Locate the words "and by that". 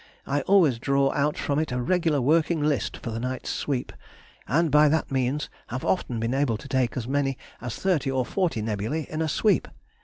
4.47-5.11